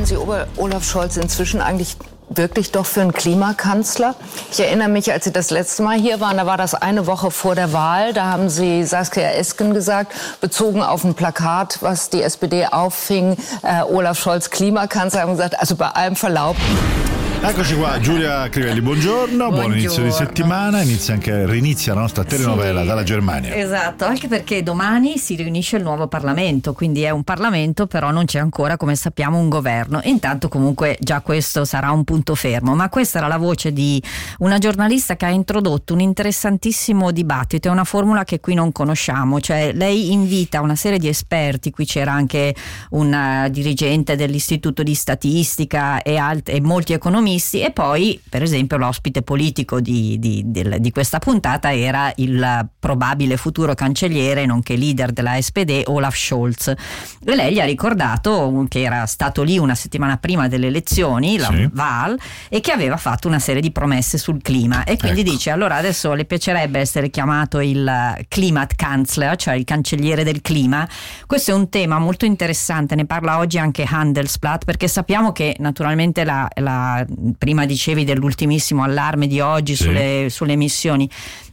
[0.00, 1.94] Halten Sie Olaf Scholz inzwischen eigentlich
[2.30, 4.14] wirklich doch für einen Klimakanzler?
[4.50, 7.30] Ich erinnere mich, als Sie das letzte Mal hier waren, da war das eine Woche
[7.30, 8.14] vor der Wahl.
[8.14, 13.82] Da haben Sie Saskia Esken gesagt, bezogen auf ein Plakat, was die SPD auffing, äh,
[13.82, 16.56] Olaf Scholz Klimakanzler, haben gesagt, also bei allem Verlaub.
[17.42, 22.22] Eccoci qua, Giulia Crivelli, buongiorno, buongiorno, buon inizio di settimana, inizia anche, rinizia la nostra
[22.22, 23.54] telenovela sì, dalla Germania.
[23.54, 28.26] Esatto, anche perché domani si riunisce il nuovo Parlamento, quindi è un Parlamento, però non
[28.26, 30.00] c'è ancora, come sappiamo, un governo.
[30.04, 34.00] Intanto comunque già questo sarà un punto fermo, ma questa era la voce di
[34.40, 39.40] una giornalista che ha introdotto un interessantissimo dibattito, è una formula che qui non conosciamo,
[39.40, 42.54] cioè lei invita una serie di esperti, qui c'era anche
[42.90, 48.42] un uh, dirigente dell'Istituto di Statistica e, alt- e molti economisti, economisti e poi per
[48.42, 54.76] esempio l'ospite politico di, di, di, di, questa puntata era il probabile futuro cancelliere nonché
[54.76, 59.74] leader della SPD Olaf Scholz e lei gli ha ricordato che era stato lì una
[59.74, 61.68] settimana prima delle elezioni la sì.
[61.72, 65.30] Val e che aveva fatto una serie di promesse sul clima e quindi ecco.
[65.30, 67.90] dice allora adesso le piacerebbe essere chiamato il
[68.28, 70.88] Klimatkanzler cioè il cancelliere del clima
[71.26, 76.24] questo è un tema molto interessante ne parla oggi anche Handelsblatt perché sappiamo che naturalmente
[76.24, 77.04] la, la
[77.36, 79.84] prima dicevi dell'ultimissimo allarme di oggi sì.
[79.84, 81.08] sulle, sulle emissioni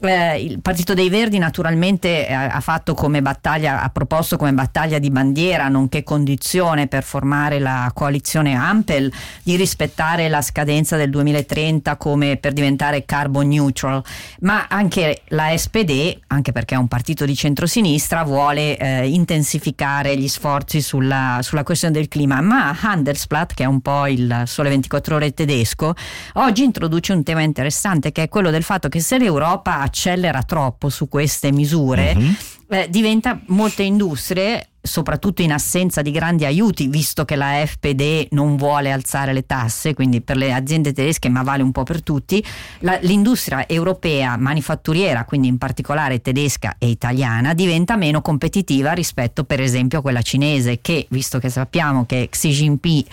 [0.00, 4.98] eh, il Partito dei Verdi naturalmente eh, ha fatto come battaglia, ha proposto come battaglia
[4.98, 11.96] di bandiera, nonché condizione per formare la coalizione Ampel, di rispettare la scadenza del 2030
[11.96, 14.02] come per diventare carbon neutral,
[14.40, 20.28] ma anche la SPD, anche perché è un partito di centrosinistra, vuole eh, intensificare gli
[20.28, 25.16] sforzi sulla, sulla questione del clima, ma Handelsblatt, che è un po' il sole 24
[25.16, 25.94] ore tedesco,
[26.34, 30.88] oggi introduce un tema interessante che è quello del fatto che se l'Europa accelera troppo
[30.88, 32.32] su queste misure, mm-hmm.
[32.68, 38.56] eh, diventa molte industrie soprattutto in assenza di grandi aiuti, visto che la FPD non
[38.56, 42.44] vuole alzare le tasse, quindi per le aziende tedesche, ma vale un po' per tutti,
[42.80, 49.60] la, l'industria europea manifatturiera, quindi in particolare tedesca e italiana, diventa meno competitiva rispetto per
[49.60, 53.04] esempio a quella cinese, che visto che sappiamo che Xi Jinping,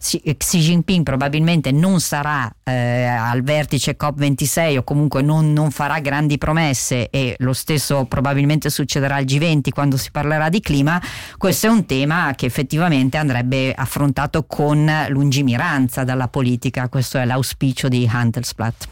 [0.00, 6.38] Xi Jinping probabilmente non sarà eh, al vertice COP26 o comunque non, non farà grandi
[6.38, 11.00] promesse e lo stesso probabilmente succederà al G20 quando si parlerà di clima,
[11.38, 17.88] questo è un tema che effettivamente andrebbe affrontato con lungimiranza dalla politica, questo è l'auspicio
[17.88, 18.88] di Handelsblatt.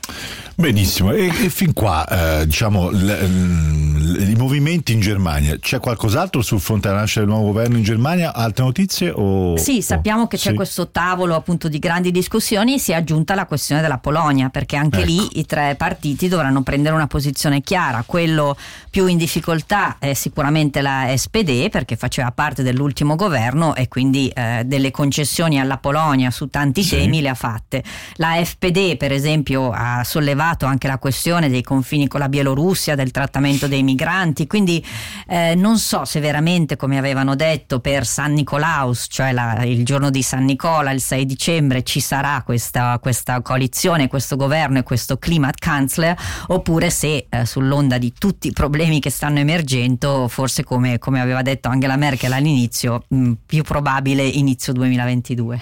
[0.55, 2.07] Benissimo, e, e fin qua
[2.41, 7.31] eh, diciamo l, l, i movimenti in Germania, c'è qualcos'altro sul fronte della nascita del
[7.31, 8.35] nuovo governo in Germania?
[8.35, 9.11] Altre notizie?
[9.11, 10.55] O, sì, sappiamo che c'è sì.
[10.55, 14.99] questo tavolo appunto di grandi discussioni, si è aggiunta la questione della Polonia, perché anche
[14.99, 15.07] ecco.
[15.07, 18.05] lì i tre partiti dovranno prendere una posizione chiara.
[18.07, 18.57] Quello
[18.91, 24.63] più in difficoltà è sicuramente la SPD, perché faceva parte dell'ultimo governo e quindi eh,
[24.65, 26.97] delle concessioni alla Polonia su tanti sì.
[26.97, 27.83] temi le ha fatte.
[28.15, 33.11] La FPD, per esempio, ha sollevato anche la questione dei confini con la Bielorussia, del
[33.11, 34.85] trattamento dei migranti, quindi
[35.27, 40.11] eh, non so se veramente, come avevano detto, per San Nicolaus, cioè la, il giorno
[40.11, 45.17] di San Nicola, il 6 dicembre, ci sarà questa, questa coalizione, questo governo e questo
[45.17, 46.17] Klimakanzler,
[46.49, 51.43] oppure se eh, sull'onda di tutti i problemi che stanno emergendo, forse come, come aveva
[51.43, 52.02] detto Angela Merkel
[52.37, 55.61] all'inizio, mh, più probabile inizio 2022.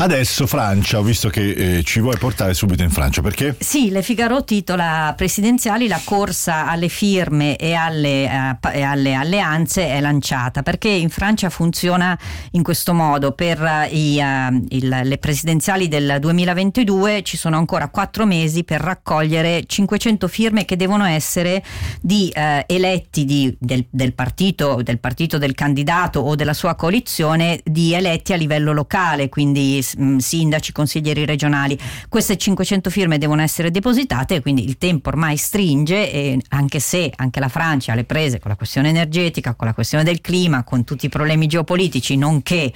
[0.00, 3.56] Adesso Francia, ho visto che eh, ci vuoi portare subito in Francia, perché?
[3.58, 9.88] Sì, le Figaro titola presidenziali la corsa alle firme e alle, uh, e alle, alleanze
[9.88, 12.16] è lanciata perché in Francia funziona
[12.52, 18.24] in questo modo per i, uh, il, le presidenziali del 2022 ci sono ancora quattro
[18.24, 21.60] mesi per raccogliere 500 firme che devono essere
[22.00, 22.32] di
[22.66, 28.32] eletti di, del, del, partito, del partito del candidato o della sua coalizione di eletti
[28.32, 29.82] a livello locale quindi
[30.18, 31.78] sindaci, consiglieri regionali.
[32.08, 37.40] Queste 500 firme devono essere depositate quindi il tempo ormai stringe e anche se anche
[37.40, 40.84] la Francia ha le prese con la questione energetica, con la questione del clima, con
[40.84, 42.72] tutti i problemi geopolitici, nonché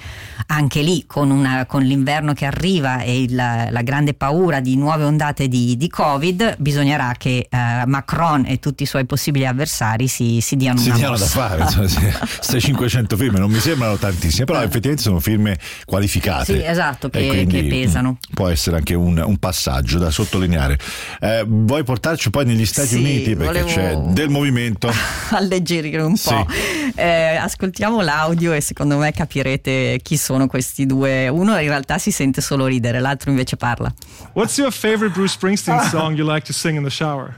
[0.47, 5.03] anche lì con, una, con l'inverno che arriva e il, la grande paura di nuove
[5.03, 10.39] ondate di, di Covid, bisognerà che eh, Macron e tutti i suoi possibili avversari si,
[10.41, 14.61] si diano si una diano da fare, queste 500 firme non mi sembrano tantissime, però
[14.61, 16.59] effettivamente sono firme qualificate.
[16.59, 18.17] Sì, esatto, che, che pesano.
[18.33, 20.77] Può essere anche un, un passaggio da sottolineare.
[21.19, 24.89] Eh, vuoi portarci poi negli Stati sì, Uniti perché c'è del movimento.
[25.31, 26.47] Alleggerire un po'.
[26.49, 26.93] Sì.
[26.95, 31.27] Eh, ascoltiamo l'audio e secondo me capirete chi sono questi due.
[31.27, 33.93] Uno in realtà si sente solo ridere, l'altro invece parla.
[34.33, 37.35] What's your favorite Bruce Springsteen song you like to sing in the shower?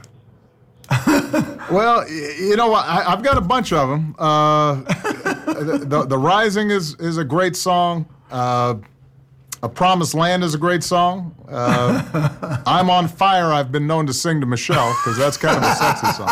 [1.70, 2.86] well, you know what?
[2.86, 4.14] I, have got a bunch of them.
[4.18, 4.74] Uh,
[5.46, 8.06] the, the, the, Rising is, is a great song.
[8.30, 8.74] Uh,
[9.62, 11.34] A Promised Land is a great song.
[11.48, 15.62] Uh, I'm on Fire, I've been known to sing to Michelle, because that's kind of
[15.62, 16.28] a sexy song.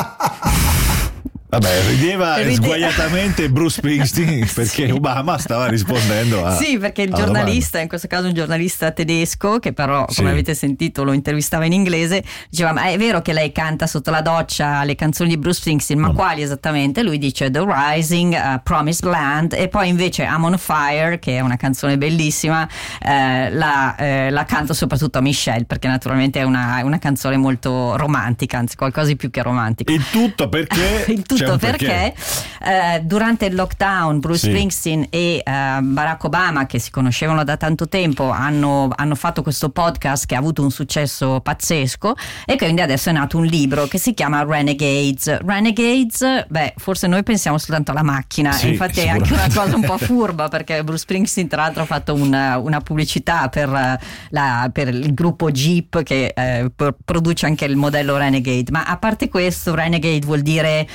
[1.54, 6.56] Vabbè, rideva Ride- sguaiatamente Bruce Springsteen perché Obama stava rispondendo a.
[6.56, 10.16] Sì, perché il giornalista, in questo caso un giornalista tedesco, che però, Sì.
[10.16, 14.10] come avete sentito, lo intervistava in inglese, diceva: Ma è vero che lei canta sotto
[14.10, 17.04] la doccia le canzoni di Bruce Springsteen, ma quali esattamente?
[17.04, 21.40] Lui dice The Rising, uh, Promised Land, e poi invece I'm on Fire, che è
[21.40, 22.68] una canzone bellissima,
[23.00, 27.96] eh, la, eh, la canto soprattutto a Michelle, perché naturalmente è una, una canzone molto
[27.96, 29.92] romantica, anzi, qualcosa di più che romantica.
[29.92, 31.04] Il tutto perché.
[31.14, 32.14] Il tutto c'è un perché,
[32.62, 34.48] eh, durante il lockdown Bruce Sì.
[34.48, 39.70] Springsteen e eh, Barack Obama, che si conoscevano da tanto tempo, hanno, hanno fatto questo
[39.70, 42.14] podcast che ha avuto un successo pazzesco
[42.46, 45.38] e quindi adesso è nato un libro che si chiama Renegades.
[45.44, 49.82] Renegades, beh, forse noi pensiamo soltanto alla macchina, Sì, infatti è anche una cosa un
[49.82, 53.98] po' furba perché Bruce Springsteen tra l'altro ha fatto una, una pubblicità per, eh,
[54.30, 58.96] la- per il gruppo Jeep che eh, pro- produce anche il modello Renegade, ma a
[58.96, 60.86] parte questo Renegade vuol dire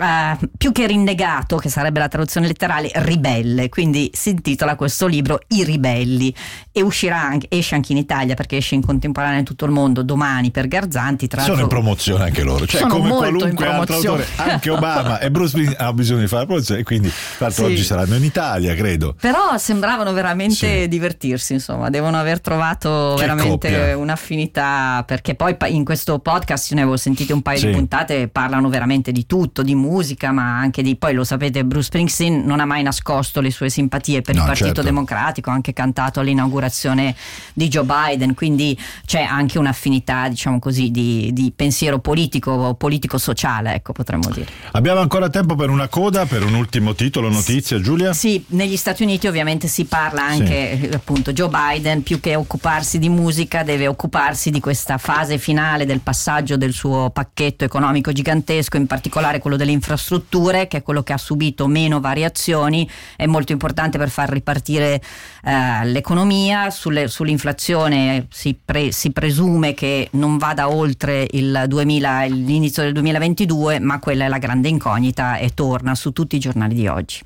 [0.00, 3.68] eh, più che rinnegato, che sarebbe la traduzione letterale, ribelle.
[3.68, 6.34] Quindi si intitola questo libro I ribelli
[6.70, 10.02] e uscirà anche, esce anche in Italia perché esce in contemporanea in tutto il mondo
[10.02, 11.26] domani per Garzanti.
[11.28, 15.30] Tra Sono in promozione anche loro, cioè Sono come qualunque altro autore, anche Obama e
[15.30, 17.72] Bruce Springsteen hanno bisogno di fare la promozione e quindi tra l'altro Sì.
[17.72, 19.14] oggi saranno in Italia, credo.
[19.20, 20.88] Però sembravano veramente Sì.
[20.88, 23.96] divertirsi, insomma, devono aver trovato Che veramente coppia.
[23.96, 27.66] un'affinità, perché poi in questo podcast, io ne avevo sentite un paio Sì.
[27.66, 31.86] di puntate, parlano veramente di tutto, di musica, ma anche di, poi lo sapete, Bruce
[31.86, 34.82] Springsteen non ha mai nascosto le sue simpatie per No, il Partito certo.
[34.82, 37.14] Democratico, ha anche cantato all'inaugurazione
[37.54, 43.92] di Joe Biden, quindi c'è anche un'affinità, diciamo così, di, di pensiero politico, politico-sociale, ecco,
[43.92, 44.46] potremmo dire.
[44.72, 48.12] Abbiamo ancora tempo per una coda, per un ultimo titolo, notizia, Giulia?
[48.12, 52.98] Sì, negli Stati Uniti ovviamente si parla anche eh, appunto Joe Biden più che occuparsi
[52.98, 58.76] di musica deve occuparsi di questa fase finale del passaggio del suo pacchetto economico gigantesco,
[58.76, 63.52] in particolare quello delle infrastrutture che è quello che ha subito meno variazioni, è molto
[63.52, 65.00] importante per far ripartire
[65.44, 72.82] eh, l'economia, Sulle- sull'inflazione si, pre- si presume che non vada oltre il 2000, l'inizio
[72.82, 76.86] del 2022, ma quella è la grande incognita e torna su tutti i giornali di
[76.86, 77.20] oggi.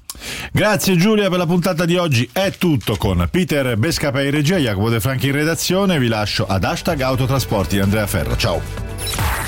[0.52, 2.28] Grazie Giulia per la puntata di oggi.
[2.32, 5.98] È tutto con Peter Bescapa in regia, Jacopo De Franchi in redazione.
[5.98, 8.36] Vi lascio ad hashtag autotrasporti Andrea Ferro.
[8.36, 9.45] Ciao.